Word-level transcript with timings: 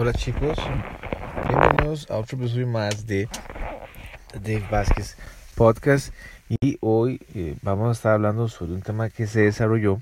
Hola 0.00 0.12
chicos, 0.12 0.56
bienvenidos 1.48 2.08
a 2.08 2.18
otro 2.18 2.38
episodio 2.38 2.68
más 2.68 3.04
de 3.04 3.28
Dave 4.32 4.64
Vázquez 4.70 5.16
Podcast 5.56 6.14
y 6.48 6.78
hoy 6.80 7.20
eh, 7.34 7.56
vamos 7.62 7.88
a 7.88 7.92
estar 7.94 8.12
hablando 8.12 8.48
sobre 8.48 8.74
un 8.74 8.82
tema 8.82 9.10
que 9.10 9.26
se 9.26 9.40
desarrolló 9.40 10.00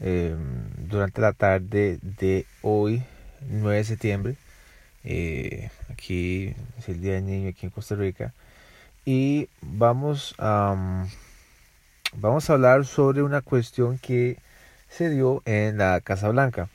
eh, 0.00 0.34
durante 0.78 1.20
la 1.20 1.34
tarde 1.34 1.98
de 2.00 2.46
hoy, 2.62 3.02
9 3.50 3.76
de 3.76 3.84
septiembre. 3.84 4.36
Eh, 5.04 5.70
aquí 5.90 6.54
es 6.78 6.88
el 6.88 7.02
Día 7.02 7.12
del 7.12 7.26
Niño 7.26 7.50
aquí 7.50 7.66
en 7.66 7.72
Costa 7.72 7.94
Rica 7.94 8.32
y 9.04 9.50
vamos 9.60 10.34
a, 10.38 11.04
vamos 12.14 12.48
a 12.48 12.54
hablar 12.54 12.86
sobre 12.86 13.22
una 13.22 13.42
cuestión 13.42 13.98
que 13.98 14.38
se 14.88 15.10
dio 15.10 15.42
en 15.44 15.76
la 15.76 16.00
Casa 16.00 16.30
Blanca 16.30 16.70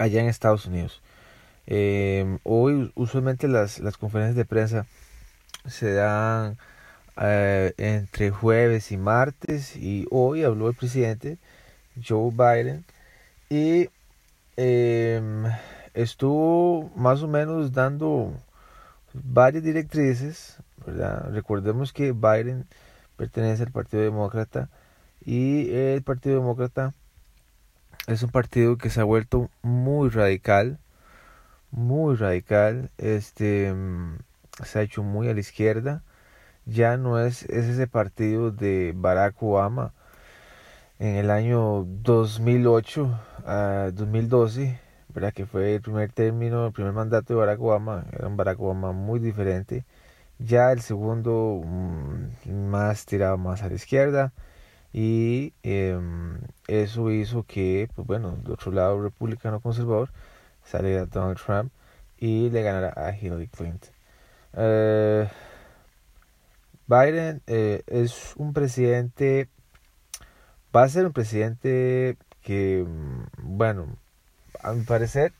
allá 0.00 0.20
en 0.20 0.26
Estados 0.26 0.66
Unidos. 0.66 1.00
Eh, 1.66 2.38
hoy 2.42 2.92
usualmente 2.94 3.48
las, 3.48 3.78
las, 3.80 3.96
conferencias 3.96 4.36
de 4.36 4.44
prensa 4.44 4.86
se 5.66 5.92
dan 5.92 6.56
eh, 7.20 7.72
entre 7.76 8.30
jueves 8.30 8.92
y 8.92 8.96
martes 8.96 9.76
y 9.76 10.06
hoy 10.10 10.42
habló 10.42 10.68
el 10.68 10.74
presidente 10.74 11.38
Joe 12.06 12.30
Biden 12.32 12.84
y 13.48 13.88
eh, 14.56 15.22
estuvo 15.94 16.90
más 16.96 17.22
o 17.22 17.28
menos 17.28 17.72
dando 17.72 18.32
varias 19.12 19.62
directrices, 19.62 20.56
¿verdad? 20.86 21.30
Recordemos 21.32 21.92
que 21.92 22.12
Biden 22.12 22.66
pertenece 23.16 23.64
al 23.64 23.72
Partido 23.72 24.02
Demócrata 24.02 24.68
y 25.24 25.70
el 25.74 26.02
Partido 26.02 26.36
Demócrata 26.36 26.94
es 28.06 28.22
un 28.22 28.30
partido 28.30 28.76
que 28.76 28.90
se 28.90 29.00
ha 29.00 29.04
vuelto 29.04 29.50
muy 29.62 30.08
radical, 30.08 30.78
muy 31.70 32.16
radical, 32.16 32.90
este 32.98 33.72
mm, 33.72 34.18
se 34.64 34.78
ha 34.78 34.82
hecho 34.82 35.02
muy 35.02 35.28
a 35.28 35.34
la 35.34 35.40
izquierda, 35.40 36.02
ya 36.66 36.96
no 36.96 37.18
es, 37.20 37.44
es 37.44 37.66
ese 37.66 37.86
partido 37.86 38.50
de 38.50 38.92
Barack 38.96 39.42
Obama. 39.42 39.92
En 40.98 41.16
el 41.16 41.30
año 41.30 41.84
2008 42.02 43.20
a 43.46 43.90
2012, 43.94 44.78
¿verdad? 45.14 45.32
que 45.32 45.46
fue 45.46 45.76
el 45.76 45.80
primer 45.82 46.12
término, 46.12 46.66
el 46.66 46.72
primer 46.72 46.92
mandato 46.92 47.34
de 47.34 47.40
Barack 47.40 47.60
Obama, 47.60 48.04
era 48.12 48.28
un 48.28 48.36
Barack 48.36 48.60
Obama 48.60 48.92
muy 48.92 49.18
diferente, 49.20 49.84
ya 50.38 50.72
el 50.72 50.80
segundo 50.82 51.62
mm, 51.64 52.50
más 52.70 53.06
tirado 53.06 53.38
más 53.38 53.62
a 53.62 53.68
la 53.68 53.74
izquierda, 53.76 54.32
y 54.92 55.54
eh, 55.62 55.98
eso 56.68 57.10
hizo 57.10 57.44
que, 57.44 57.88
pues 57.94 58.06
bueno, 58.06 58.36
de 58.44 58.52
otro 58.52 58.72
lado, 58.72 59.02
republicano 59.02 59.60
conservador, 59.60 60.10
saliera 60.64 61.06
Donald 61.06 61.38
Trump 61.38 61.72
y 62.18 62.50
le 62.50 62.62
ganara 62.62 62.92
a 62.96 63.16
Hillary 63.16 63.48
Clinton. 63.48 63.90
Eh, 64.54 65.28
Biden 66.86 67.40
eh, 67.46 67.82
es 67.86 68.34
un 68.36 68.52
presidente, 68.52 69.48
va 70.74 70.82
a 70.82 70.88
ser 70.88 71.06
un 71.06 71.12
presidente 71.12 72.16
que, 72.42 72.84
mm, 72.86 73.56
bueno, 73.56 73.86
a 74.62 74.72
mi 74.72 74.82
parecer, 74.84 75.32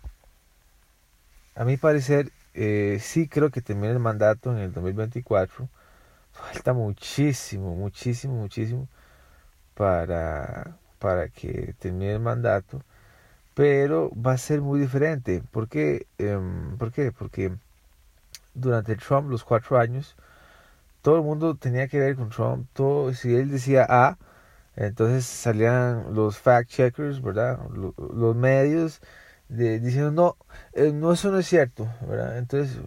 a 1.55 1.65
mi 1.65 1.77
parecer, 1.77 2.31
eh, 2.55 2.99
sí 3.01 3.29
creo 3.29 3.51
que 3.51 3.61
termina 3.61 3.93
el 3.93 3.99
mandato 3.99 4.53
en 4.53 4.59
el 4.59 4.73
2024. 4.73 5.69
Falta 6.33 6.73
muchísimo, 6.73 7.75
muchísimo, 7.75 8.35
muchísimo 8.35 8.89
para, 9.75 10.79
para 10.99 11.29
que 11.29 11.75
termine 11.79 12.13
el 12.15 12.21
mandato, 12.21 12.83
pero 13.55 14.11
va 14.15 14.33
a 14.33 14.39
ser 14.39 14.61
muy 14.61 14.81
diferente. 14.81 15.43
Em, 16.19 16.77
¿Por 16.79 16.93
qué? 16.93 17.13
Porque 17.13 17.53
durante 18.55 18.97
Trump, 18.97 19.31
los 19.31 19.45
cuatro 19.45 19.79
años, 19.79 20.17
todo 21.03 21.17
el 21.17 21.23
mundo 21.23 21.57
tenía 21.57 21.89
que 21.89 21.99
ver 21.99 22.17
con 22.17 22.31
Trump. 22.31 22.69
Todo, 22.73 23.13
si 23.15 23.35
él 23.35 23.51
decía 23.51 23.87
A, 23.89 24.19
entonces 24.77 25.25
salían 25.27 26.15
los 26.15 26.39
fact 26.39 26.71
checkers, 26.71 27.23
¿verdad? 27.23 27.59
Los, 27.71 28.37
medios 28.37 29.01
de, 29.49 29.81
diciendo 29.81 30.13
no, 30.13 30.37
eh, 30.73 30.93
no, 30.93 31.13
eso 31.13 31.31
no 31.31 31.39
es 31.39 31.47
cierto, 31.47 31.89
¿verdad? 32.07 32.39
Entonces 32.39 32.79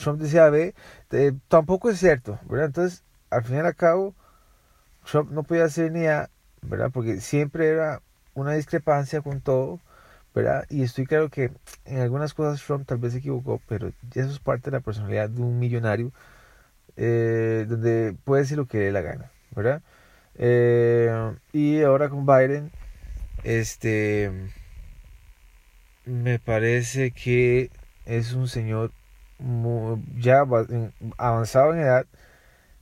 Trump 0.00 0.20
decía 0.20 0.50
B, 0.50 0.74
eh, 1.12 1.32
tampoco 1.48 1.90
es 1.90 1.98
cierto, 1.98 2.38
¿verdad? 2.48 2.66
Entonces, 2.66 3.04
al 3.30 3.44
fin 3.44 3.56
y 3.56 3.60
al 3.60 3.74
cabo, 3.74 4.14
Trump 5.10 5.30
no 5.32 5.42
podía 5.42 5.64
hacer 5.64 5.92
ni 5.92 6.06
A, 6.06 6.30
¿verdad? 6.62 6.90
Porque 6.92 7.20
siempre 7.20 7.68
era 7.68 8.02
una 8.40 8.54
discrepancia 8.54 9.20
con 9.20 9.40
todo, 9.40 9.80
¿verdad? 10.34 10.66
Y 10.70 10.82
estoy 10.82 11.06
claro 11.06 11.28
que 11.30 11.50
en 11.84 12.00
algunas 12.00 12.34
cosas 12.34 12.64
Trump 12.64 12.86
tal 12.86 12.98
vez 12.98 13.12
se 13.12 13.18
equivocó, 13.18 13.60
pero 13.68 13.88
eso 14.14 14.30
es 14.30 14.38
parte 14.38 14.70
de 14.70 14.76
la 14.76 14.82
personalidad 14.82 15.30
de 15.30 15.42
un 15.42 15.58
millonario, 15.58 16.12
eh, 16.96 17.66
donde 17.68 18.14
puede 18.24 18.42
decir 18.42 18.56
lo 18.56 18.66
que 18.66 18.78
le 18.78 18.84
dé 18.86 18.92
la 18.92 19.02
gana, 19.02 19.30
¿verdad? 19.54 19.82
Eh, 20.36 21.10
y 21.52 21.82
ahora 21.82 22.08
con 22.08 22.26
Biden, 22.26 22.70
este, 23.44 24.30
me 26.04 26.38
parece 26.38 27.10
que 27.10 27.70
es 28.06 28.32
un 28.32 28.48
señor 28.48 28.92
ya 30.16 30.44
avanzado 31.16 31.72
en 31.74 31.80
edad 31.80 32.06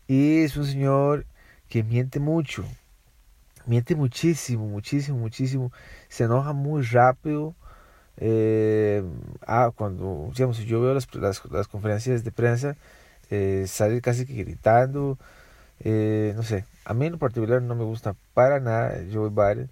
y 0.06 0.44
es 0.44 0.56
un 0.56 0.64
señor 0.64 1.26
que 1.68 1.82
miente 1.82 2.20
mucho, 2.20 2.64
miente 3.66 3.94
muchísimo, 3.94 4.66
muchísimo, 4.66 5.18
muchísimo, 5.18 5.72
se 6.08 6.24
enoja 6.24 6.52
muy 6.52 6.82
rápido. 6.82 7.54
Eh, 8.18 9.02
ah, 9.46 9.72
cuando, 9.76 10.30
digamos, 10.34 10.58
yo 10.58 10.80
veo 10.80 10.94
las, 10.94 11.08
las, 11.14 11.68
conferencias 11.68 12.24
de 12.24 12.32
prensa, 12.32 12.76
eh, 13.30 13.64
sale 13.68 14.00
casi 14.00 14.26
que 14.26 14.34
gritando, 14.34 15.18
eh, 15.80 16.32
no 16.36 16.42
sé, 16.42 16.64
a 16.84 16.94
mí 16.94 17.06
en 17.06 17.12
lo 17.12 17.18
particular 17.18 17.62
no 17.62 17.74
me 17.74 17.84
gusta 17.84 18.16
para 18.34 18.60
nada 18.60 18.98
Joe 19.12 19.30
Biden, 19.30 19.70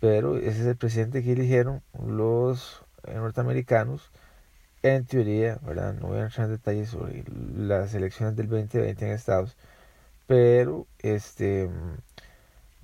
pero 0.00 0.38
ese 0.38 0.60
es 0.62 0.66
el 0.66 0.76
presidente 0.76 1.22
que 1.22 1.32
eligieron 1.32 1.82
los 2.06 2.84
norteamericanos, 3.12 4.10
en 4.82 5.06
teoría, 5.06 5.58
¿verdad? 5.62 5.94
No 5.94 6.08
voy 6.08 6.18
a 6.18 6.24
entrar 6.24 6.46
en 6.46 6.52
detalles 6.52 6.90
sobre 6.90 7.24
las 7.56 7.94
elecciones 7.94 8.36
del 8.36 8.48
2020 8.48 9.06
en 9.06 9.12
Estados 9.12 9.56
pero 10.26 10.86
este 11.00 11.68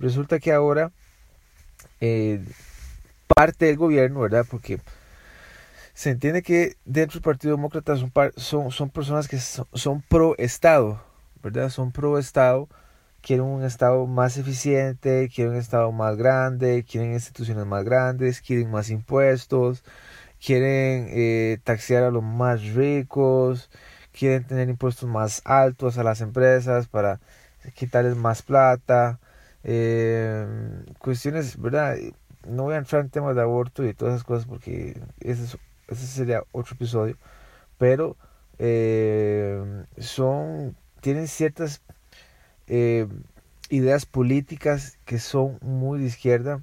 resulta 0.01 0.39
que 0.39 0.51
ahora 0.51 0.91
eh, 1.99 2.43
parte 3.27 3.65
del 3.65 3.77
gobierno, 3.77 4.21
¿verdad? 4.21 4.45
Porque 4.49 4.79
se 5.93 6.09
entiende 6.09 6.41
que 6.41 6.77
dentro 6.85 7.19
del 7.19 7.23
Partido 7.23 7.55
Demócrata 7.55 7.95
son, 7.95 8.11
son, 8.35 8.71
son 8.71 8.89
personas 8.89 9.27
que 9.27 9.37
son, 9.39 10.01
pro 10.01 10.35
Estado, 10.37 11.01
¿verdad? 11.43 11.69
Son 11.69 11.91
pro 11.91 12.17
Estado, 12.17 12.67
quieren 13.21 13.45
un 13.45 13.63
Estado 13.63 14.05
más 14.07 14.37
eficiente, 14.37 15.29
quieren 15.33 15.53
un 15.53 15.59
Estado 15.59 15.91
más 15.91 16.17
grande, 16.17 16.83
quieren 16.89 17.13
instituciones 17.13 17.65
más 17.65 17.83
grandes, 17.83 18.41
quieren 18.41 18.71
más 18.71 18.89
impuestos, 18.89 19.83
quieren 20.43 21.07
eh, 21.09 21.59
taxear 21.63 22.03
a 22.03 22.11
los 22.11 22.23
más 22.23 22.63
ricos, 22.73 23.69
quieren 24.11 24.43
tener 24.43 24.69
impuestos 24.69 25.07
más 25.09 25.41
altos 25.45 25.97
a 25.97 26.03
las 26.03 26.21
empresas 26.21 26.87
para 26.87 27.19
quitarles 27.75 28.15
más 28.15 28.41
plata, 28.41 29.19
eh, 29.63 30.45
cuestiones, 30.99 31.59
¿verdad? 31.59 31.97
No 32.47 32.63
voy 32.63 32.75
a 32.75 32.77
entrar 32.77 33.01
en 33.03 33.09
temas 33.09 33.35
de 33.35 33.41
aborto 33.41 33.85
y 33.85 33.93
todas 33.93 34.15
esas 34.15 34.25
cosas 34.25 34.45
porque 34.45 34.99
ese, 35.19 35.57
ese 35.87 36.07
sería 36.07 36.43
otro 36.51 36.75
episodio, 36.75 37.17
pero 37.77 38.17
eh, 38.59 39.85
son, 39.97 40.75
tienen 41.01 41.27
ciertas 41.27 41.81
eh, 42.67 43.07
ideas 43.69 44.05
políticas 44.05 44.99
que 45.05 45.19
son 45.19 45.57
muy 45.61 45.99
de 45.99 46.05
izquierda, 46.05 46.61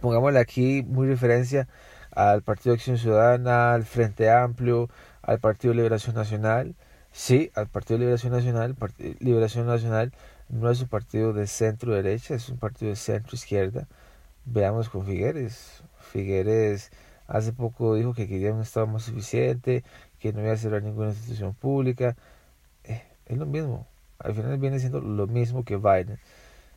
pongámosle 0.00 0.38
aquí 0.38 0.82
muy 0.86 1.06
referencia 1.08 1.68
al 2.12 2.42
Partido 2.42 2.72
de 2.72 2.78
Acción 2.78 2.98
Ciudadana, 2.98 3.74
al 3.74 3.84
Frente 3.84 4.30
Amplio, 4.30 4.88
al 5.22 5.38
Partido 5.40 5.74
Liberación 5.74 6.14
Nacional. 6.16 6.74
Sí, 7.18 7.50
al 7.54 7.66
Partido 7.66 7.96
de 7.98 8.00
Liberación 8.04 8.32
Nacional. 8.34 8.76
Liberación 9.20 9.66
Nacional 9.66 10.12
no 10.50 10.70
es 10.70 10.82
un 10.82 10.88
partido 10.88 11.32
de 11.32 11.46
centro 11.46 11.94
derecha, 11.94 12.34
es 12.34 12.50
un 12.50 12.58
partido 12.58 12.90
de 12.90 12.96
centro 12.96 13.34
izquierda. 13.34 13.88
Veamos 14.44 14.90
con 14.90 15.06
Figueres. 15.06 15.82
Figueres 15.98 16.92
hace 17.26 17.54
poco 17.54 17.94
dijo 17.94 18.12
que 18.12 18.28
quería 18.28 18.52
un 18.52 18.60
Estado 18.60 18.86
más 18.86 19.04
suficiente, 19.04 19.82
que 20.20 20.34
no 20.34 20.42
iba 20.42 20.52
a 20.52 20.56
cerrar 20.58 20.82
ninguna 20.82 21.08
institución 21.08 21.54
pública. 21.54 22.16
Eh, 22.84 23.02
es 23.24 23.38
lo 23.38 23.46
mismo. 23.46 23.86
Al 24.18 24.34
final 24.34 24.58
viene 24.58 24.78
siendo 24.78 25.00
lo 25.00 25.26
mismo 25.26 25.64
que 25.64 25.78
Biden. 25.78 26.18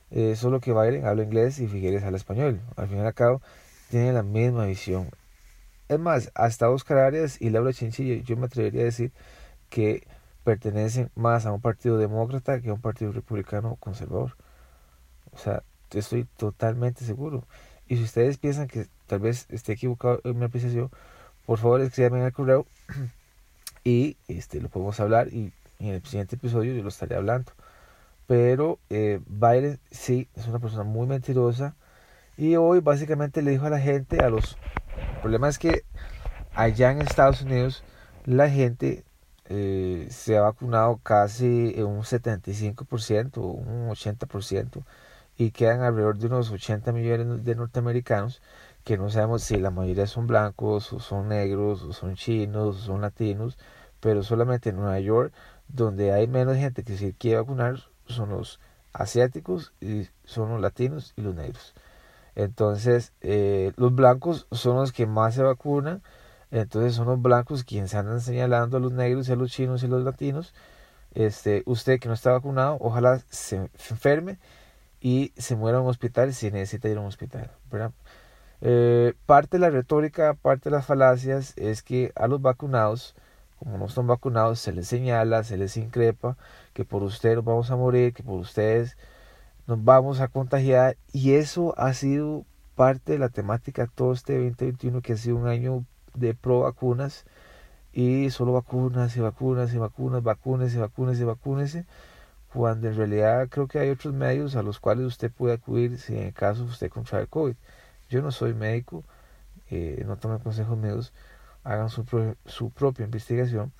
Eh, 0.09 0.37
solo 0.37 0.61
que 0.61 0.71
Biden 0.71 1.05
habla 1.05 1.23
inglés 1.23 1.59
y 1.59 1.67
Figueres 1.67 2.03
habla 2.03 2.17
español. 2.17 2.61
Al 2.77 2.87
fin 2.87 2.99
y 2.99 3.01
al 3.01 3.13
cabo, 3.13 3.41
tienen 3.89 4.15
la 4.15 4.23
misma 4.23 4.65
visión. 4.65 5.09
Es 5.89 5.99
más, 5.99 6.31
hasta 6.33 6.69
Oscar 6.69 6.99
Arias 6.99 7.41
y 7.41 7.49
Laura 7.49 7.73
Chinchilla, 7.73 8.23
yo 8.23 8.37
me 8.37 8.45
atrevería 8.45 8.83
a 8.83 8.85
decir 8.85 9.11
que 9.69 10.07
pertenecen 10.49 11.11
más 11.13 11.45
a 11.45 11.51
un 11.51 11.61
partido 11.61 11.99
demócrata 11.99 12.59
que 12.59 12.71
a 12.71 12.73
un 12.73 12.81
partido 12.81 13.11
republicano 13.11 13.77
conservador. 13.79 14.35
O 15.31 15.37
sea, 15.37 15.61
estoy 15.91 16.23
totalmente 16.37 17.05
seguro. 17.05 17.43
Y 17.87 17.97
si 17.97 18.03
ustedes 18.03 18.39
piensan 18.39 18.67
que 18.67 18.87
tal 19.05 19.19
vez 19.19 19.45
esté 19.49 19.73
equivocado 19.73 20.21
en 20.23 20.39
mi 20.39 20.45
apreciación, 20.45 20.89
por 21.45 21.59
favor 21.59 21.81
escríbanme 21.81 22.25
el 22.25 22.33
correo 22.33 22.65
y 23.83 24.17
este, 24.27 24.59
lo 24.59 24.69
podemos 24.69 24.99
hablar 24.99 25.27
y 25.27 25.53
en 25.77 25.89
el 25.89 26.03
siguiente 26.03 26.35
episodio 26.35 26.73
yo 26.73 26.81
lo 26.81 26.89
estaré 26.89 27.15
hablando. 27.15 27.51
Pero 28.25 28.79
eh, 28.89 29.19
Biden 29.27 29.79
sí 29.91 30.29
es 30.35 30.47
una 30.47 30.57
persona 30.57 30.83
muy 30.83 31.05
mentirosa 31.05 31.75
y 32.37 32.55
hoy 32.55 32.79
básicamente 32.79 33.43
le 33.43 33.51
dijo 33.51 33.67
a 33.67 33.69
la 33.69 33.79
gente, 33.79 34.23
a 34.23 34.31
los... 34.31 34.57
El 35.13 35.21
problema 35.21 35.47
es 35.47 35.59
que 35.59 35.83
allá 36.55 36.91
en 36.91 37.03
Estados 37.03 37.43
Unidos 37.43 37.83
la 38.25 38.49
gente 38.49 39.03
eh, 39.49 40.07
se 40.11 40.37
ha 40.37 40.41
vacunado 40.41 40.99
casi 41.03 41.75
un 41.81 42.03
75%, 42.03 43.37
un 43.37 43.89
80%, 43.89 44.83
y 45.37 45.51
quedan 45.51 45.81
alrededor 45.81 46.17
de 46.17 46.27
unos 46.27 46.51
80 46.51 46.91
millones 46.91 47.43
de 47.43 47.55
norteamericanos 47.55 48.41
que 48.83 48.97
no 48.97 49.09
sabemos 49.09 49.43
si 49.43 49.57
la 49.57 49.71
mayoría 49.71 50.07
son 50.07 50.27
blancos, 50.27 50.93
o 50.93 50.99
son 50.99 51.29
negros, 51.29 51.83
o 51.83 51.93
son 51.93 52.15
chinos, 52.15 52.77
o 52.77 52.79
son 52.79 53.01
latinos, 53.01 53.57
pero 53.99 54.23
solamente 54.23 54.69
en 54.69 54.77
Nueva 54.77 54.99
York, 54.99 55.33
donde 55.67 56.11
hay 56.13 56.27
menos 56.27 56.57
gente 56.57 56.83
que 56.83 56.97
se 56.97 57.13
quiere 57.13 57.37
vacunar, 57.37 57.79
son 58.07 58.29
los 58.29 58.59
asiáticos 58.93 59.73
y 59.81 60.07
son 60.25 60.49
los 60.49 60.61
latinos 60.61 61.13
y 61.17 61.21
los 61.21 61.35
negros. 61.35 61.73
Entonces, 62.35 63.13
eh, 63.21 63.73
los 63.75 63.93
blancos 63.93 64.47
son 64.51 64.77
los 64.77 64.91
que 64.91 65.05
más 65.05 65.35
se 65.35 65.43
vacunan, 65.43 66.01
entonces 66.51 66.95
son 66.95 67.07
los 67.07 67.21
blancos 67.21 67.63
quienes 67.63 67.93
andan 67.95 68.21
señalando 68.21 68.77
a 68.77 68.79
los 68.79 68.91
negros 68.91 69.29
y 69.29 69.31
a 69.31 69.35
los 69.35 69.51
chinos 69.51 69.83
y 69.83 69.85
a 69.85 69.89
los 69.89 70.03
latinos. 70.03 70.53
Este, 71.13 71.63
usted 71.65 71.99
que 71.99 72.07
no 72.07 72.13
está 72.13 72.31
vacunado, 72.31 72.77
ojalá 72.79 73.19
se 73.29 73.69
enferme 73.89 74.39
y 75.01 75.33
se 75.37 75.55
muera 75.55 75.77
en 75.77 75.83
un 75.83 75.89
hospital 75.89 76.33
si 76.33 76.51
necesita 76.51 76.89
ir 76.89 76.97
a 76.97 77.01
un 77.01 77.07
hospital. 77.07 77.51
Eh, 78.61 79.13
parte 79.25 79.57
de 79.57 79.61
la 79.61 79.69
retórica, 79.69 80.33
parte 80.33 80.69
de 80.69 80.75
las 80.75 80.85
falacias 80.85 81.53
es 81.57 81.81
que 81.83 82.11
a 82.15 82.27
los 82.27 82.41
vacunados, 82.41 83.15
como 83.57 83.77
no 83.77 83.85
están 83.85 84.07
vacunados, 84.07 84.59
se 84.59 84.73
les 84.73 84.87
señala, 84.87 85.43
se 85.43 85.57
les 85.57 85.77
increpa 85.77 86.37
que 86.73 86.85
por 86.85 87.03
ustedes 87.03 87.37
nos 87.37 87.45
vamos 87.45 87.71
a 87.71 87.75
morir, 87.75 88.13
que 88.13 88.23
por 88.23 88.39
ustedes 88.39 88.97
nos 89.67 89.83
vamos 89.83 90.19
a 90.19 90.27
contagiar 90.27 90.97
y 91.13 91.33
eso 91.33 91.73
ha 91.77 91.93
sido 91.93 92.45
parte 92.75 93.13
de 93.13 93.19
la 93.19 93.29
temática 93.29 93.87
todo 93.93 94.13
este 94.13 94.35
2021 94.35 95.01
que 95.01 95.13
ha 95.13 95.17
sido 95.17 95.35
un 95.37 95.47
año 95.47 95.85
de 96.19 96.33
pro 96.33 96.61
vacunas 96.61 97.25
y 97.91 98.29
solo 98.29 98.53
vacunas 98.53 99.15
y 99.17 99.19
vacunas 99.19 99.73
y 99.73 99.77
vacunas, 99.77 100.23
vacunas 100.23 100.73
y 100.73 100.77
vacunas 100.77 101.19
y 101.19 101.23
vacunas, 101.23 101.77
cuando 102.53 102.87
en 102.87 102.95
realidad 102.95 103.47
creo 103.49 103.67
que 103.67 103.79
hay 103.79 103.89
otros 103.89 104.13
medios 104.13 104.55
a 104.55 104.63
los 104.63 104.79
cuales 104.79 105.05
usted 105.05 105.31
puede 105.31 105.55
acudir 105.55 105.97
si 105.99 106.15
en 106.15 106.27
el 106.27 106.33
caso 106.33 106.63
usted 106.63 106.89
contrae 106.89 107.27
COVID. 107.27 107.55
Yo 108.09 108.21
no 108.21 108.31
soy 108.31 108.53
médico, 108.53 109.03
eh, 109.69 110.03
no 110.05 110.17
tomen 110.17 110.39
consejos 110.39 110.77
médicos, 110.77 111.13
hagan 111.63 111.89
su, 111.89 112.05
su 112.45 112.71
propia 112.71 113.05
investigación, 113.05 113.71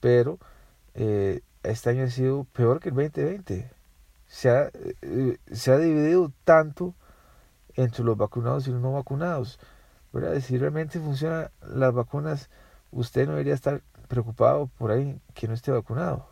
pero 0.00 0.38
eh, 0.94 1.42
este 1.62 1.90
año 1.90 2.04
ha 2.04 2.10
sido 2.10 2.44
peor 2.44 2.80
que 2.80 2.90
el 2.90 2.94
2020 2.94 3.70
se 4.26 4.50
ha, 4.50 4.70
eh, 5.02 5.38
se 5.50 5.72
ha 5.72 5.78
dividido 5.78 6.32
tanto 6.44 6.94
entre 7.74 8.04
los 8.04 8.16
vacunados 8.16 8.66
y 8.66 8.70
los 8.70 8.80
no 8.80 8.92
vacunados. 8.92 9.58
¿Verdad? 10.12 10.40
Si 10.40 10.58
realmente 10.58 10.98
funcionan 10.98 11.50
las 11.62 11.92
vacunas, 11.94 12.48
usted 12.90 13.26
no 13.26 13.32
debería 13.32 13.54
estar 13.54 13.82
preocupado 14.08 14.68
por 14.78 14.90
ahí 14.90 15.20
que 15.34 15.48
no 15.48 15.54
esté 15.54 15.70
vacunado. 15.70 16.26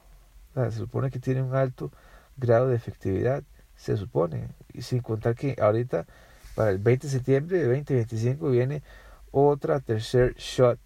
se 0.54 0.72
supone 0.72 1.10
que 1.10 1.20
tiene 1.20 1.42
un 1.42 1.54
alto 1.54 1.92
grado 2.36 2.68
de 2.68 2.76
efectividad, 2.76 3.42
se 3.76 3.96
supone, 3.96 4.48
y 4.72 4.82
sin 4.82 5.00
contar 5.00 5.34
que 5.34 5.56
ahorita 5.60 6.06
para 6.54 6.70
el 6.70 6.78
20 6.78 7.06
de 7.06 7.12
septiembre 7.12 7.58
de 7.58 7.64
2025 7.66 8.50
viene 8.50 8.82
otra 9.30 9.78
tercer 9.78 10.34
shot 10.36 10.78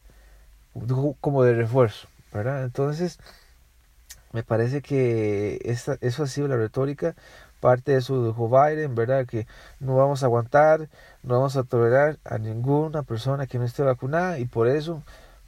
como 1.21 1.45
de 1.45 1.55
refuerzo, 1.55 2.09
¿verdad? 2.33 2.65
Entonces, 2.65 3.19
me 4.33 4.43
parece 4.43 4.83
que 4.83 5.61
esta, 5.65 5.99
eso 6.01 6.23
ha 6.25 6.27
sido 6.27 6.49
la 6.49 6.57
retórica. 6.57 7.15
Parte 7.61 7.93
de 7.93 7.99
eso 7.99 8.27
dijo 8.27 8.49
Biden, 8.49 8.95
¿verdad? 8.95 9.27
Que 9.27 9.47
no 9.79 9.97
vamos 9.97 10.23
a 10.23 10.27
aguantar, 10.27 10.89
no 11.23 11.35
vamos 11.37 11.57
a 11.57 11.63
tolerar 11.63 12.19
a 12.25 12.39
ninguna 12.39 13.03
persona 13.05 13.47
que 13.47 13.59
no 13.59 13.65
esté 13.65 13.83
vacunada 13.83 14.39
y 14.39 14.47
por 14.47 14.69
eso 14.69 15.03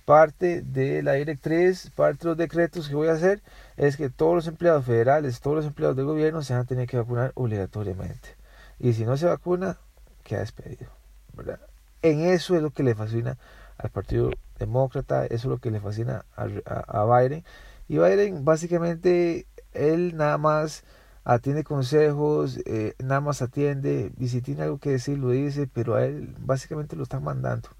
parte 0.04 0.62
de 0.62 1.02
la 1.02 1.14
directriz, 1.14 1.90
parte 1.90 2.20
de 2.20 2.28
los 2.28 2.36
decretos 2.36 2.88
que 2.88 2.94
voy 2.94 3.08
a 3.08 3.12
hacer 3.12 3.42
es 3.76 3.96
que 3.96 4.10
todos 4.10 4.34
los 4.34 4.46
empleados 4.46 4.84
federales, 4.84 5.40
todos 5.40 5.56
los 5.56 5.66
empleados 5.66 5.96
del 5.96 6.06
gobierno 6.06 6.42
se 6.42 6.52
van 6.52 6.62
a 6.62 6.66
tener 6.66 6.86
que 6.86 6.98
vacunar 6.98 7.32
obligatoriamente. 7.34 8.36
Y 8.78 8.92
si 8.92 9.04
no 9.04 9.16
se 9.16 9.26
vacuna, 9.26 9.78
queda 10.22 10.40
despedido, 10.40 10.90
¿verdad? 11.32 11.58
En 12.02 12.20
eso 12.20 12.54
es 12.54 12.62
lo 12.62 12.70
que 12.70 12.82
le 12.82 12.94
fascina 12.94 13.38
al 13.78 13.90
Partido 13.90 14.30
Demócrata, 14.58 15.24
eso 15.26 15.34
es 15.34 15.44
lo 15.46 15.58
que 15.58 15.70
le 15.70 15.80
fascina 15.80 16.24
a, 16.36 16.46
a, 16.66 17.02
a 17.02 17.20
Biden 17.20 17.44
y 17.88 17.98
Biden 17.98 18.44
básicamente, 18.44 19.46
él 19.72 20.16
nada 20.16 20.38
más 20.38 20.84
atiende 21.24 21.64
consejos, 21.64 22.58
eh, 22.66 22.94
nada 23.02 23.20
más 23.20 23.42
atiende, 23.42 24.12
y 24.18 24.28
si 24.28 24.42
tiene 24.42 24.62
algo 24.62 24.78
que 24.78 24.90
decir 24.90 25.18
lo 25.18 25.30
dice, 25.30 25.68
pero 25.72 25.94
a 25.94 26.04
él 26.04 26.34
básicamente 26.40 26.96
lo 26.96 27.02
están 27.02 27.24
mandando. 27.24 27.70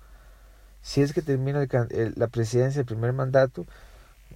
Si 0.83 1.01
es 1.01 1.13
que 1.13 1.23
termina 1.23 1.67
la 2.17 2.29
presidencia, 2.29 2.81
el 2.81 2.87
primer 2.87 3.13
mandato, 3.13 3.67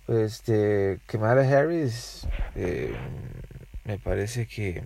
este, 0.07 1.01
Kamala 1.07 1.43
Harris, 1.43 2.27
eh, 2.55 2.95
me 3.85 3.99
parece 3.99 4.47
que, 4.47 4.83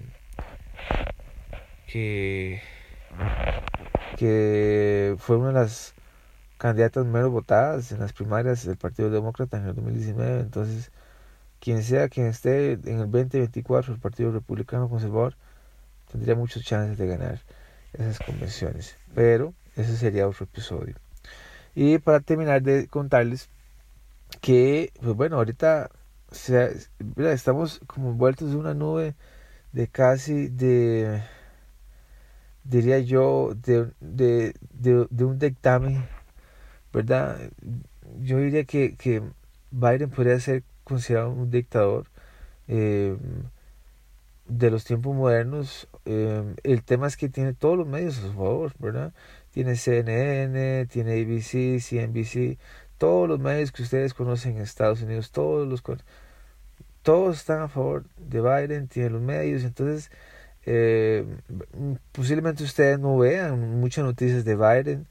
que, 1.86 2.60
que 4.16 5.14
fue 5.18 5.36
una 5.36 5.48
de 5.48 5.54
las 5.54 5.94
candidatas 6.62 7.04
menos 7.04 7.32
votadas 7.32 7.90
en 7.90 7.98
las 7.98 8.12
primarias 8.12 8.64
del 8.64 8.76
Partido 8.76 9.10
Demócrata 9.10 9.56
en 9.56 9.66
el 9.66 9.74
2019. 9.74 10.42
Entonces, 10.42 10.92
quien 11.58 11.82
sea 11.82 12.08
quien 12.08 12.26
esté 12.26 12.74
en 12.74 13.00
el 13.00 13.10
2024, 13.10 13.92
el 13.92 13.98
Partido 13.98 14.30
Republicano 14.30 14.88
Conservador 14.88 15.34
tendría 16.12 16.36
muchas 16.36 16.62
chances 16.62 16.96
de 16.96 17.08
ganar 17.08 17.40
esas 17.92 18.20
convenciones. 18.20 18.96
Pero 19.12 19.54
ese 19.74 19.96
sería 19.96 20.28
otro 20.28 20.44
episodio. 20.44 20.94
Y 21.74 21.98
para 21.98 22.20
terminar 22.20 22.62
de 22.62 22.86
contarles 22.86 23.48
que, 24.40 24.92
pues 25.02 25.16
bueno, 25.16 25.38
ahorita 25.38 25.90
estamos 27.16 27.80
como 27.88 28.10
envueltos 28.10 28.52
en 28.52 28.58
una 28.58 28.74
nube 28.74 29.16
de 29.72 29.88
casi 29.88 30.46
de, 30.46 31.24
diría 32.62 33.00
yo, 33.00 33.52
de, 33.56 33.90
de, 33.98 34.54
de, 34.70 35.08
de 35.10 35.24
un 35.24 35.40
dictamen 35.40 36.06
¿verdad? 36.92 37.38
Yo 38.20 38.38
diría 38.38 38.64
que, 38.64 38.96
que 38.96 39.22
Biden 39.70 40.10
podría 40.10 40.38
ser 40.40 40.62
considerado 40.84 41.30
un 41.30 41.50
dictador 41.50 42.06
eh, 42.68 43.16
de 44.46 44.70
los 44.70 44.84
tiempos 44.84 45.14
modernos. 45.14 45.88
Eh, 46.04 46.54
el 46.62 46.82
tema 46.82 47.06
es 47.06 47.16
que 47.16 47.28
tiene 47.28 47.54
todos 47.54 47.78
los 47.78 47.86
medios 47.86 48.18
a 48.18 48.22
su 48.22 48.32
favor, 48.32 48.72
¿verdad? 48.78 49.12
Tiene 49.50 49.76
CNN, 49.76 50.86
tiene 50.86 51.20
ABC, 51.20 51.80
CNBC, 51.80 52.58
todos 52.98 53.28
los 53.28 53.40
medios 53.40 53.72
que 53.72 53.82
ustedes 53.82 54.14
conocen 54.14 54.56
en 54.56 54.62
Estados 54.62 55.02
Unidos, 55.02 55.30
todos 55.30 55.66
los 55.68 55.82
todos 57.02 57.38
están 57.38 57.62
a 57.62 57.68
favor 57.68 58.04
de 58.16 58.40
Biden, 58.40 58.86
tiene 58.86 59.10
los 59.10 59.20
medios, 59.20 59.64
entonces 59.64 60.10
eh, 60.64 61.26
posiblemente 62.12 62.62
ustedes 62.62 63.00
no 63.00 63.18
vean 63.18 63.80
muchas 63.80 64.04
noticias 64.04 64.44
de 64.44 64.54
Biden 64.54 65.06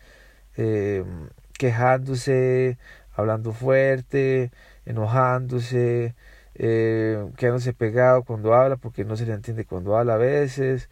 quejándose, 1.62 2.80
hablando 3.16 3.54
fuerte, 3.54 4.52
enojándose, 4.84 6.16
eh, 6.56 7.24
quedándose 7.38 7.72
pegado 7.74 8.24
cuando 8.24 8.56
habla 8.56 8.78
porque 8.78 9.06
no 9.06 9.16
se 9.16 9.28
le 9.28 9.34
entiende 9.34 9.66
cuando 9.66 9.96
habla 9.96 10.16
a 10.16 10.18
veces. 10.18 10.90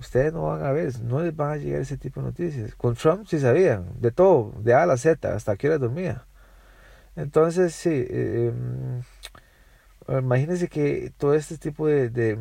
Ustedes 0.00 0.32
no 0.32 0.44
van 0.46 0.64
a 0.64 0.72
ver, 0.72 0.98
no 1.02 1.20
les 1.20 1.36
van 1.36 1.52
a 1.52 1.56
llegar 1.56 1.82
ese 1.82 1.98
tipo 1.98 2.20
de 2.20 2.26
noticias. 2.28 2.74
Con 2.76 2.94
Trump 2.94 3.26
sí 3.26 3.38
sabían, 3.38 4.00
de 4.00 4.10
todo, 4.10 4.54
de 4.60 4.72
A 4.72 4.84
a 4.84 4.86
la 4.86 4.96
Z, 4.96 5.34
hasta 5.34 5.56
que 5.56 5.68
hora 5.68 5.76
dormía. 5.78 6.24
Entonces, 7.14 7.74
sí, 7.74 7.90
eh, 8.08 8.52
em, 10.08 10.18
imagínense 10.18 10.68
que 10.68 11.12
todo 11.18 11.34
este 11.34 11.58
tipo 11.58 11.86
de, 11.88 12.08
de, 12.08 12.38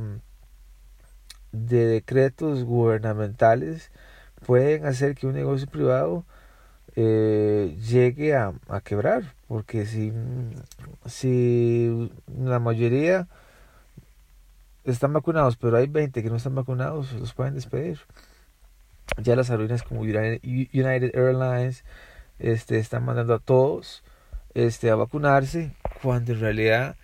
de 1.52 1.86
decretos 1.88 2.64
gubernamentales 2.64 3.92
pueden 4.46 4.86
hacer 4.86 5.16
que 5.16 5.28
un 5.28 5.34
negocio 5.34 5.68
privado 5.68 6.26
eh, 6.96 7.78
llegue 7.88 8.36
a, 8.36 8.54
a, 8.70 8.82
quebrar, 8.82 9.36
porque 9.48 9.86
si, 9.86 10.14
si 11.06 12.12
la 12.38 12.60
mayoría 12.60 13.28
están 14.86 15.14
vacunados, 15.14 15.58
pero 15.58 15.78
hay 15.78 15.88
20 15.88 16.24
que 16.24 16.30
no 16.30 16.38
están 16.38 16.56
vacunados, 16.56 17.12
los 17.14 17.34
pueden 17.34 17.56
despedir. 17.56 18.00
Ya 19.18 19.36
las 19.36 19.50
aerolíneas 19.50 19.84
como 19.84 20.02
United 20.02 21.16
Airlines 21.16 21.84
este, 22.40 22.80
están 22.80 23.06
mandando 23.06 23.34
a 23.34 23.40
todos 23.40 24.04
este, 24.54 24.90
a 24.90 24.96
vacunarse, 24.96 25.72
cuando 26.02 26.34
en 26.34 26.40
realidad 26.40 26.96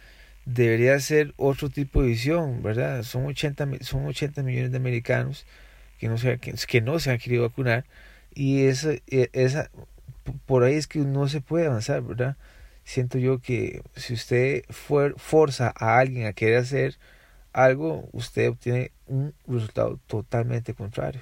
debería 0.45 1.00
ser 1.00 1.33
otro 1.38 1.69
tipo 1.69 2.01
de 2.01 2.10
visión, 2.10 2.63
¿verdad? 2.63 3.03
Son 3.03 3.25
80, 3.25 3.67
son 3.81 4.05
80 4.07 4.43
millones 4.43 4.71
de 4.71 4.77
americanos 4.77 5.45
que 6.00 6.07
no 6.07 6.17
se, 6.17 6.39
que, 6.39 6.53
que 6.53 6.81
no 6.81 7.00
se 7.00 7.12
han 7.12 7.19
querido 7.19 7.43
vacunar 7.43 7.86
y 8.33 8.65
esa, 8.65 8.93
e, 9.07 9.29
esa 9.33 9.69
por 10.45 10.63
ahí 10.63 10.75
es 10.75 10.88
que 10.88 11.00
no 11.00 11.27
se 11.27 11.41
puede 11.41 11.67
avanzar, 11.67 12.01
¿verdad? 12.01 12.38
Siento 12.83 13.17
yo 13.17 13.39
que 13.39 13.81
si 13.95 14.13
usted 14.13 14.63
forza 14.69 15.73
a 15.75 15.97
alguien 16.00 16.27
a 16.27 16.33
querer 16.33 16.57
hacer 16.59 16.97
algo, 17.53 18.09
usted 18.11 18.50
obtiene 18.50 18.91
un 19.07 19.33
resultado 19.47 20.00
totalmente 20.07 20.73
contrario. 20.73 21.21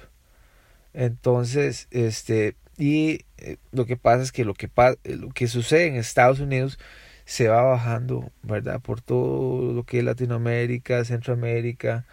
Entonces, 0.94 1.88
este, 1.90 2.56
y 2.78 3.24
eh, 3.38 3.58
lo 3.72 3.86
que 3.86 3.96
pasa 3.96 4.22
es 4.22 4.32
que 4.32 4.44
lo 4.44 4.54
que, 4.54 4.70
lo 5.04 5.30
que 5.30 5.48
sucede 5.48 5.86
en 5.86 5.96
Estados 5.96 6.40
Unidos 6.40 6.78
se 7.24 7.48
va 7.48 7.62
bajando, 7.62 8.32
¿verdad? 8.42 8.80
Por 8.80 9.00
todo 9.00 9.72
lo 9.72 9.84
que 9.84 9.98
es 9.98 10.04
Latinoamérica, 10.04 11.04
Centroamérica, 11.04 12.06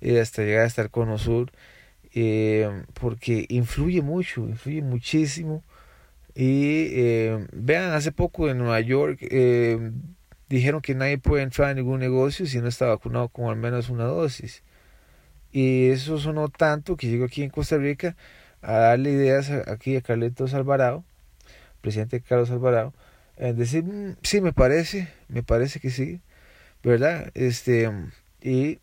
y 0.00 0.16
hasta 0.18 0.42
llegar 0.42 0.66
hasta 0.66 0.82
el 0.82 0.90
Cono 0.90 1.18
Sur, 1.18 1.52
eh, 2.18 2.84
porque 2.94 3.44
influye 3.50 4.00
mucho, 4.00 4.48
influye 4.48 4.80
muchísimo. 4.80 5.62
Y 6.34 6.88
eh, 6.92 7.46
vean, 7.52 7.92
hace 7.92 8.10
poco 8.10 8.48
en 8.48 8.58
Nueva 8.58 8.80
York 8.80 9.18
eh, 9.20 9.92
dijeron 10.48 10.80
que 10.80 10.94
nadie 10.94 11.18
puede 11.18 11.42
entrar 11.42 11.70
a 11.70 11.74
ningún 11.74 12.00
negocio 12.00 12.46
si 12.46 12.58
no 12.60 12.68
está 12.68 12.86
vacunado 12.86 13.28
con 13.28 13.50
al 13.50 13.56
menos 13.56 13.90
una 13.90 14.04
dosis. 14.04 14.62
Y 15.52 15.88
eso 15.90 16.18
sonó 16.18 16.48
tanto 16.48 16.96
que 16.96 17.08
llegó 17.08 17.26
aquí 17.26 17.42
en 17.42 17.50
Costa 17.50 17.76
Rica 17.76 18.16
a 18.62 18.72
darle 18.78 19.10
ideas 19.12 19.50
aquí 19.50 19.96
a 19.96 20.00
Carlitos 20.00 20.54
Alvarado, 20.54 21.04
presidente 21.82 22.22
Carlos 22.22 22.50
Alvarado, 22.50 22.94
en 23.36 23.56
decir, 23.56 23.84
mm, 23.84 24.16
sí, 24.22 24.40
me 24.40 24.52
parece, 24.54 25.08
me 25.28 25.42
parece 25.42 25.80
que 25.80 25.90
sí, 25.90 26.22
¿verdad? 26.82 27.30
Este, 27.34 27.90
y 28.42 28.80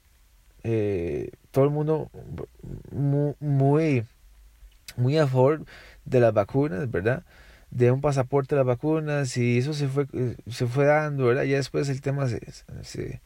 eh, 0.63 1.31
todo 1.53 1.65
el 1.65 1.69
mundo 1.69 2.09
muy, 2.91 4.03
muy, 4.97 5.17
a 5.19 5.27
favor 5.27 5.63
de 6.03 6.19
las 6.19 6.33
vacunas, 6.33 6.89
¿verdad? 6.89 7.23
De 7.69 7.91
un 7.91 8.01
pasaporte 8.01 8.55
de 8.55 8.59
las 8.59 8.65
vacunas 8.65 9.37
y 9.37 9.59
eso 9.59 9.73
se 9.73 9.87
fue, 9.87 10.07
se 10.49 10.65
fue 10.65 10.85
dando, 10.85 11.27
¿verdad? 11.27 11.43
Ya 11.43 11.57
después 11.57 11.89
el 11.89 12.01
tema 12.01 12.27
se, 12.27 12.41
se 12.81 13.21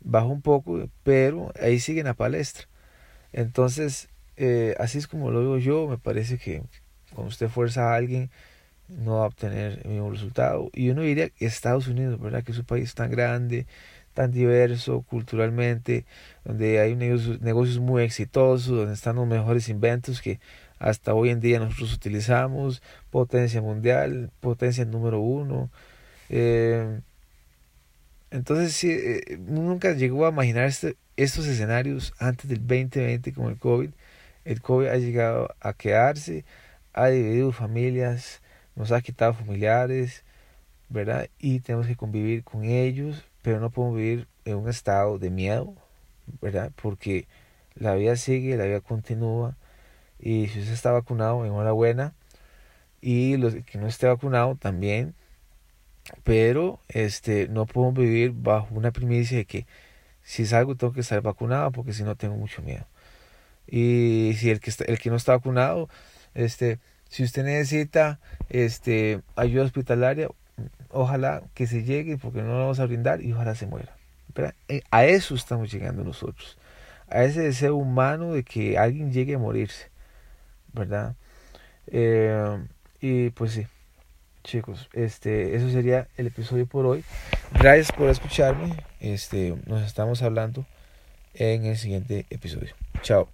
bajó 0.00 0.28
un 0.28 0.40
poco, 0.40 0.88
pero 1.02 1.52
ahí 1.60 1.80
sigue 1.80 2.02
la 2.02 2.14
palestra. 2.14 2.66
Entonces, 3.34 4.08
eh, 4.38 4.74
así 4.78 4.96
es 4.96 5.06
como 5.06 5.30
lo 5.30 5.40
digo 5.40 5.58
yo, 5.58 5.86
me 5.86 5.98
parece 5.98 6.38
que 6.38 6.62
cuando 7.12 7.28
usted 7.28 7.48
fuerza 7.48 7.92
a 7.92 7.96
alguien, 7.96 8.30
no 8.88 9.16
va 9.16 9.24
a 9.24 9.26
obtener 9.26 9.82
el 9.84 9.90
mismo 9.90 10.10
resultado. 10.10 10.70
Y 10.72 10.88
uno 10.88 11.02
diría 11.02 11.28
que 11.28 11.44
Estados 11.44 11.88
Unidos, 11.88 12.18
¿verdad? 12.18 12.42
Que 12.42 12.52
es 12.52 12.58
un 12.58 12.64
país 12.64 12.94
tan 12.94 13.10
grande, 13.10 13.66
tan 14.14 14.32
diverso 14.32 15.02
culturalmente, 15.02 16.06
donde 16.44 16.80
hay 16.80 16.96
negocios, 16.96 17.40
negocios 17.42 17.78
muy 17.80 18.02
exitosos, 18.04 18.76
donde 18.76 18.94
están 18.94 19.16
los 19.16 19.26
mejores 19.26 19.68
inventos 19.68 20.22
que 20.22 20.40
hasta 20.78 21.14
hoy 21.14 21.30
en 21.30 21.40
día 21.40 21.58
nosotros 21.58 21.94
utilizamos, 21.94 22.82
potencia 23.10 23.60
mundial, 23.60 24.30
potencia 24.40 24.84
número 24.84 25.20
uno. 25.20 25.70
Eh, 26.30 27.00
entonces, 28.30 28.72
sí, 28.74 28.90
eh, 28.90 29.38
nunca 29.38 29.92
llegó 29.92 30.26
a 30.26 30.30
imaginar 30.30 30.66
este, 30.66 30.96
estos 31.16 31.46
escenarios 31.46 32.12
antes 32.18 32.48
del 32.48 32.58
2020 32.60 33.32
con 33.32 33.46
el 33.50 33.58
COVID. 33.58 33.90
El 34.44 34.60
COVID 34.60 34.88
ha 34.88 34.96
llegado 34.96 35.54
a 35.60 35.72
quedarse, 35.72 36.44
ha 36.92 37.08
dividido 37.08 37.52
familias, 37.52 38.42
nos 38.76 38.92
ha 38.92 39.00
quitado 39.02 39.34
familiares, 39.34 40.24
¿verdad? 40.88 41.28
Y 41.38 41.60
tenemos 41.60 41.86
que 41.86 41.96
convivir 41.96 42.44
con 42.44 42.64
ellos, 42.64 43.24
pero 43.44 43.60
no 43.60 43.68
podemos 43.68 43.98
vivir 43.98 44.26
en 44.46 44.56
un 44.56 44.70
estado 44.70 45.18
de 45.18 45.28
miedo, 45.28 45.74
¿verdad? 46.40 46.72
Porque 46.80 47.28
la 47.74 47.94
vida 47.94 48.16
sigue, 48.16 48.56
la 48.56 48.64
vida 48.64 48.80
continúa, 48.80 49.54
y 50.18 50.48
si 50.48 50.60
usted 50.60 50.72
está 50.72 50.92
vacunado, 50.92 51.44
enhorabuena, 51.44 52.14
y 53.02 53.36
los 53.36 53.54
que 53.54 53.76
no 53.76 53.86
esté 53.86 54.06
vacunado 54.06 54.56
también, 54.56 55.14
pero 56.24 56.80
este 56.88 57.48
no 57.48 57.66
podemos 57.66 57.96
vivir 57.96 58.32
bajo 58.32 58.74
una 58.74 58.92
primicia 58.92 59.36
de 59.36 59.44
que 59.44 59.66
si 60.22 60.46
salgo 60.46 60.74
tengo 60.76 60.94
que 60.94 61.00
estar 61.00 61.20
vacunado 61.20 61.70
porque 61.70 61.92
si 61.92 62.02
no 62.02 62.16
tengo 62.16 62.36
mucho 62.36 62.62
miedo. 62.62 62.86
Y 63.66 64.32
si 64.38 64.50
el 64.50 64.60
que 64.60 64.70
está, 64.70 64.84
el 64.84 64.98
que 64.98 65.10
no 65.10 65.16
está 65.16 65.32
vacunado, 65.32 65.90
este 66.34 66.80
si 67.10 67.24
usted 67.24 67.44
necesita 67.44 68.20
este, 68.48 69.20
ayuda 69.36 69.64
hospitalaria, 69.64 70.28
ojalá 70.94 71.42
que 71.54 71.66
se 71.66 71.84
llegue 71.84 72.16
porque 72.16 72.42
no 72.42 72.48
lo 72.48 72.60
vamos 72.60 72.80
a 72.80 72.86
brindar 72.86 73.22
y 73.22 73.32
ojalá 73.32 73.54
se 73.54 73.66
muera. 73.66 73.94
Eh, 74.68 74.82
a 74.90 75.04
eso 75.04 75.34
estamos 75.34 75.72
llegando 75.72 76.04
nosotros. 76.04 76.58
A 77.08 77.24
ese 77.24 77.42
deseo 77.42 77.76
humano 77.76 78.32
de 78.32 78.42
que 78.42 78.78
alguien 78.78 79.12
llegue 79.12 79.34
a 79.34 79.38
morirse. 79.38 79.90
¿Verdad? 80.72 81.14
Eh, 81.86 82.64
y 83.00 83.30
pues 83.30 83.52
sí, 83.52 83.66
chicos, 84.42 84.88
este, 84.92 85.54
eso 85.54 85.70
sería 85.70 86.08
el 86.16 86.26
episodio 86.26 86.66
por 86.66 86.86
hoy. 86.86 87.04
Gracias 87.52 87.92
por 87.92 88.08
escucharme. 88.08 88.74
Este, 89.00 89.54
nos 89.66 89.82
estamos 89.82 90.22
hablando 90.22 90.64
en 91.34 91.66
el 91.66 91.76
siguiente 91.76 92.26
episodio. 92.30 92.74
Chao. 93.02 93.28